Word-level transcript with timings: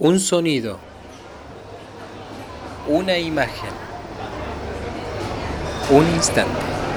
Un 0.00 0.20
sonido. 0.20 0.78
Una 2.86 3.18
imagen. 3.18 3.70
Un 5.90 6.06
instante. 6.14 6.87